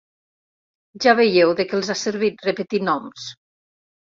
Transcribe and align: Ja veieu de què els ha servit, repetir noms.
Ja 1.03 1.13
veieu 1.19 1.53
de 1.61 1.65
què 1.73 1.79
els 1.81 1.91
ha 1.91 1.99
servit, 2.05 2.41
repetir 2.49 2.81
noms. 2.89 3.29